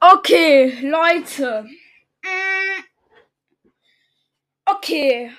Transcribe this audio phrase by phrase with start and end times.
[0.00, 1.68] Okay, Leute.
[4.64, 5.32] Okay.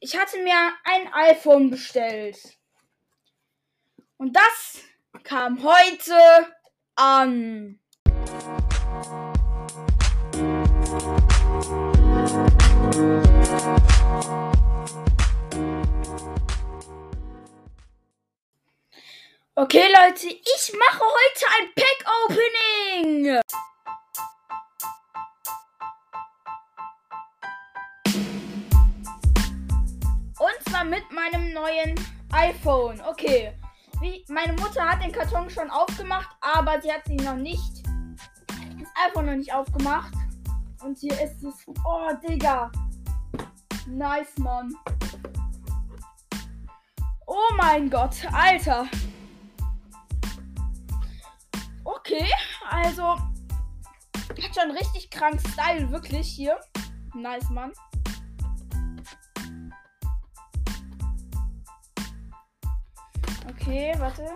[0.00, 2.38] Ich hatte mir ein iPhone bestellt.
[4.18, 4.82] Und das
[5.22, 6.52] kam heute
[6.96, 7.80] an.
[19.60, 23.40] Okay, Leute, ich mache heute ein Pack-Opening.
[30.38, 31.96] Und zwar mit meinem neuen
[32.30, 33.00] iPhone.
[33.00, 33.52] Okay.
[34.00, 37.82] Wie, meine Mutter hat den Karton schon aufgemacht, aber sie hat sie noch nicht.
[38.46, 40.14] Das iPhone noch nicht aufgemacht.
[40.84, 41.66] Und hier ist es.
[41.84, 42.70] Oh, Digga.
[43.88, 44.72] Nice, Mann.
[47.26, 48.86] Oh mein Gott, Alter.
[51.88, 52.26] Okay,
[52.70, 53.16] also
[54.48, 56.58] hat schon richtig krank Style, wirklich hier.
[57.14, 57.72] Nice, Mann.
[63.50, 64.26] Okay, warte.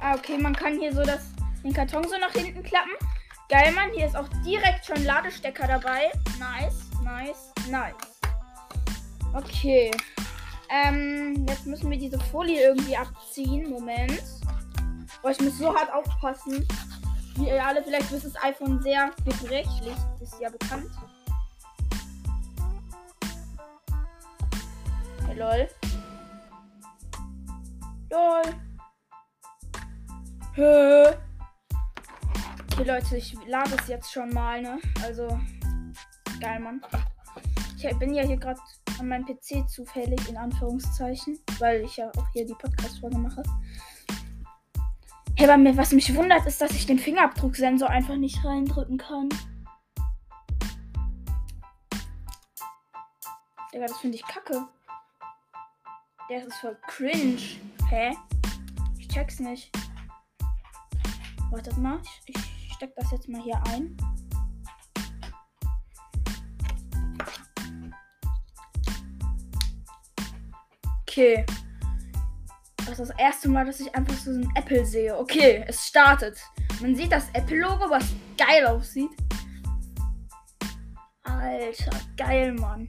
[0.00, 2.92] Ah, okay, man kann hier so das, den Karton so nach hinten klappen.
[3.48, 3.90] Geil, Mann.
[3.94, 6.10] Hier ist auch direkt schon Ladestecker dabei.
[6.38, 7.94] Nice, nice, nice.
[9.34, 9.90] Okay.
[10.70, 13.70] Ähm, jetzt müssen wir diese Folie irgendwie abziehen.
[13.70, 14.22] Moment.
[15.22, 16.66] Boah, ich muss so hart aufpassen.
[17.36, 19.96] Wie ihr alle vielleicht wisst, ist das iPhone sehr gebrechlich.
[20.20, 20.90] Ist ja bekannt.
[25.26, 25.68] Hey, lol.
[28.10, 28.42] Lol.
[30.54, 31.16] Hä?
[32.72, 34.78] Okay, Leute, ich lade es jetzt schon mal, ne?
[35.02, 35.26] Also,
[36.40, 36.80] geil, Mann.
[37.76, 38.60] Ich bin ja hier gerade
[38.98, 43.42] an meinem PC zufällig, in Anführungszeichen, weil ich ja auch hier die Podcast-Folge mache.
[45.44, 49.28] Hey, bei mir, was mich wundert, ist, dass ich den Fingerabdrucksensor einfach nicht reindrücken kann.
[53.70, 54.66] Digga, das finde ich kacke.
[56.30, 57.42] Der ist voll cringe.
[57.90, 58.16] Hä?
[58.98, 59.70] Ich check's nicht.
[61.50, 62.00] Wartet mal.
[62.24, 63.94] Ich, ich steck das jetzt mal hier ein.
[71.02, 71.44] Okay.
[72.86, 75.18] Das ist das erste Mal, dass ich einfach so ein Apple sehe.
[75.18, 76.38] Okay, es startet.
[76.80, 78.04] Man sieht das Apple-Logo, was
[78.36, 79.10] geil aussieht.
[81.22, 82.88] Alter, geil, Mann.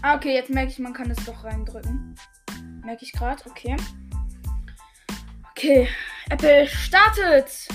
[0.00, 2.14] Ah, okay, jetzt merke ich, man kann es doch reindrücken.
[2.84, 3.76] Merke ich gerade, okay.
[5.50, 5.88] Okay,
[6.30, 7.68] Apple startet.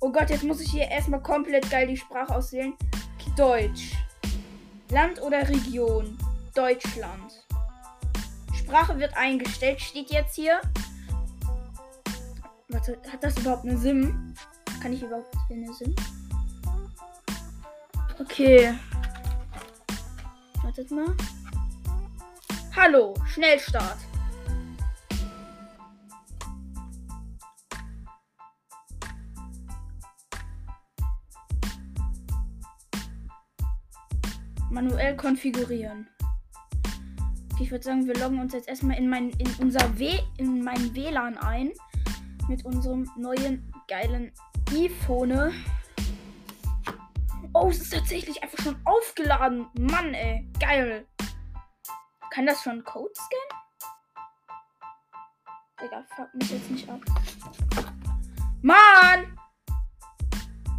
[0.00, 2.74] Oh Gott, jetzt muss ich hier erstmal komplett geil die Sprache auswählen.
[3.36, 3.92] Deutsch.
[4.90, 6.18] Land oder Region?
[6.54, 7.46] Deutschland.
[8.70, 10.60] Sprache wird eingestellt, steht jetzt hier.
[12.68, 14.32] Warte, hat das überhaupt eine SIM?
[14.80, 15.92] Kann ich überhaupt hier eine SIM?
[18.20, 18.72] Okay.
[20.62, 21.16] Wartet mal.
[22.76, 23.98] Hallo, Schnellstart.
[34.70, 36.06] Manuell konfigurieren.
[37.60, 40.94] Ich würde sagen, wir loggen uns jetzt erstmal in mein in unser W in mein
[40.94, 41.72] WLAN ein
[42.48, 44.32] mit unserem neuen geilen
[44.72, 45.52] iPhone.
[47.52, 49.66] Oh, es ist tatsächlich einfach schon aufgeladen.
[49.78, 50.48] Mann, ey.
[50.58, 51.06] Geil.
[52.30, 53.62] Kann das schon Code scannen?
[55.82, 57.00] Digga, fuck mich jetzt nicht ab.
[58.62, 59.38] Mann!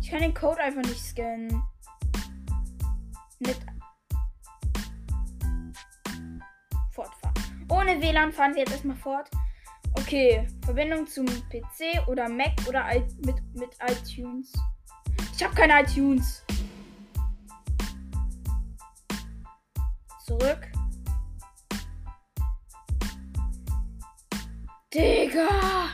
[0.01, 1.61] Ich kann den Code einfach nicht scannen.
[7.81, 9.27] Ohne WLAN fahren wir jetzt erstmal fort.
[9.93, 14.53] Okay, Verbindung zum PC oder Mac oder I mit, mit iTunes.
[15.35, 16.45] Ich habe keine iTunes.
[20.27, 20.71] Zurück.
[24.93, 25.89] Digga!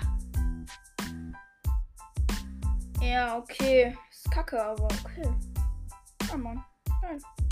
[3.01, 3.97] Ja, okay.
[4.11, 5.29] Ist kacke, aber okay.
[6.33, 6.61] Ah, Mann.
[7.01, 7.46] Nein.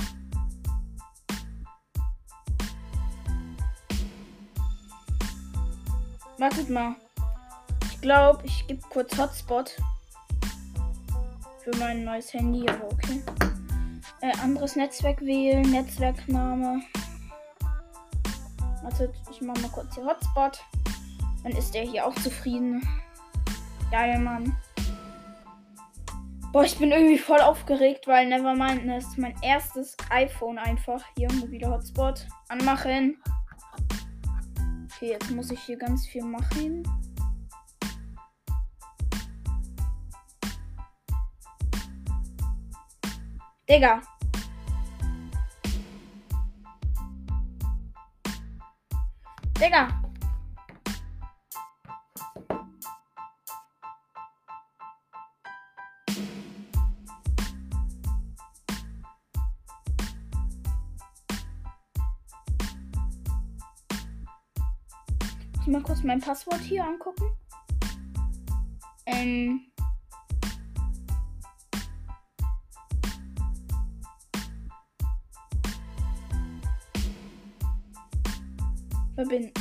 [6.38, 6.96] Wartet mal.
[7.86, 9.78] Ich glaube, ich gebe kurz Hotspot.
[11.64, 13.24] Für mein neues Handy, aber okay.
[14.22, 16.82] Äh, anderes Netzwerk wählen, Netzwerkname.
[18.84, 20.60] Wartet, ich mache mal kurz hier Hotspot.
[21.44, 22.86] Dann ist der hier auch zufrieden.
[23.90, 24.56] Geil, Mann.
[26.52, 31.04] Boah, ich bin irgendwie voll aufgeregt, weil Nevermind das ist mein erstes iPhone einfach.
[31.18, 32.28] Hier, mobile Hotspot.
[32.50, 33.18] Anmachen.
[35.06, 36.82] Okay, jetzt muss ich hier ganz viel machen.
[43.70, 44.02] Digga.
[49.60, 50.05] Digga.
[65.66, 67.26] Ich mal kurz mein Passwort hier angucken.
[69.08, 69.62] Ähm.
[79.16, 79.54] Verbinden.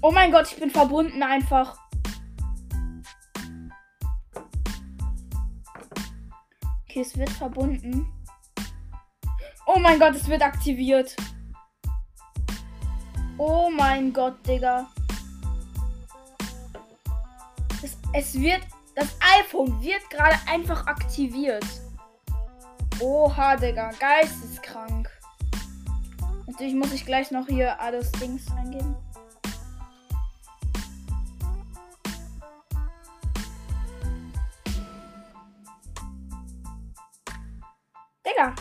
[0.00, 1.78] Oh mein Gott, ich bin verbunden einfach.
[6.88, 8.12] Okay, es wird verbunden.
[9.64, 11.14] Oh mein Gott, es wird aktiviert.
[13.44, 14.86] Oh mein Gott, Digga.
[17.82, 18.60] Es, es wird.
[18.94, 19.08] Das
[19.40, 21.66] iPhone wird gerade einfach aktiviert.
[23.00, 23.90] Oha, Digga.
[23.98, 25.10] Geisteskrank.
[26.46, 28.94] Natürlich muss ich gleich noch hier alles Dings eingeben.
[38.24, 38.54] Digga.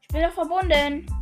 [0.00, 1.17] Ich bin doch verbunden.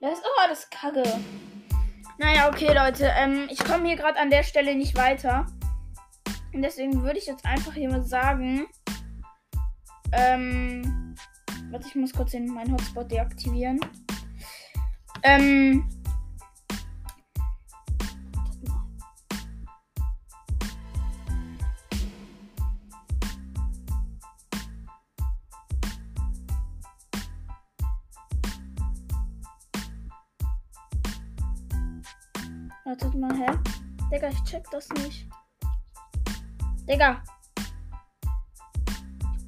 [0.00, 1.02] Das ist das ist kacke.
[2.16, 3.12] Naja, okay, Leute.
[3.16, 5.46] Ähm, ich komme hier gerade an der Stelle nicht weiter.
[6.54, 8.66] Und deswegen würde ich jetzt einfach hier mal sagen.
[10.12, 11.14] Ähm.
[11.70, 13.78] Warte, ich muss kurz meinen Hotspot deaktivieren.
[15.22, 15.86] Ähm.
[32.90, 33.46] Wartet mal, hä?
[34.10, 35.28] Digga, ich check das nicht.
[36.88, 37.22] Digga.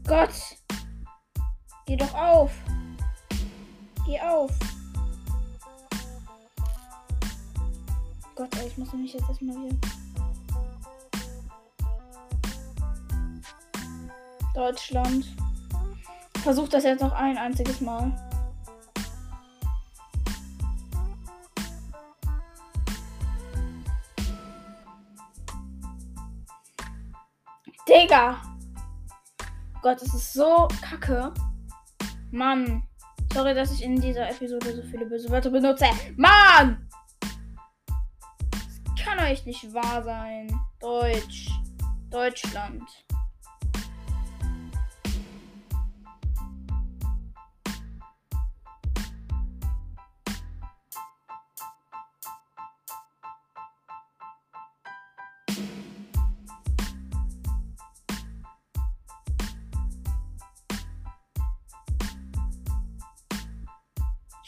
[0.06, 0.30] Gott.
[1.84, 2.52] Geh doch auf.
[4.06, 4.52] Geh auf.
[8.36, 9.76] Gott, ey, ich muss mich jetzt erstmal hier.
[14.54, 15.26] Deutschland.
[16.44, 18.12] Versuch das jetzt noch ein einziges Mal.
[28.02, 28.42] Digga!
[29.80, 31.32] Gott, das ist so kacke.
[32.32, 32.82] Mann.
[33.32, 35.84] Sorry, dass ich in dieser Episode so viele böse Wörter benutze.
[36.16, 36.88] Mann!
[37.20, 40.52] Das kann euch nicht wahr sein.
[40.80, 41.48] Deutsch.
[42.10, 42.82] Deutschland.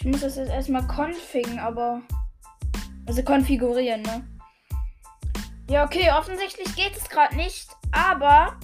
[0.05, 2.03] Ich muss das jetzt erstmal configen, aber.
[3.07, 4.23] Also konfigurieren, ne?
[5.71, 8.59] Ja, okay, offensichtlich geht es gerade nicht, aber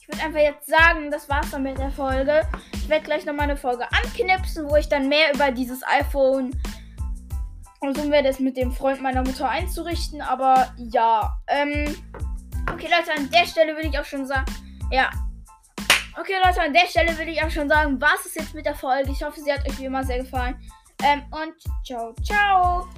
[0.00, 2.44] ich würde einfach jetzt sagen, das war's dann mit der Folge.
[2.72, 6.60] Ich werde gleich nochmal eine Folge anknipsen, wo ich dann mehr über dieses iPhone
[7.78, 10.20] versuchen werde, es mit dem Freund meiner Mutter einzurichten.
[10.20, 11.96] Aber ja, ähm.
[12.72, 14.52] Okay, Leute, an der Stelle würde ich auch schon sagen.
[14.90, 15.08] Ja.
[16.18, 18.74] Okay, Leute, an der Stelle würde ich auch schon sagen, was ist jetzt mit der
[18.74, 19.12] Folge?
[19.12, 20.60] Ich hoffe, sie hat euch wie immer sehr gefallen.
[21.02, 21.54] Ähm, und
[21.84, 22.88] ciao, ciao.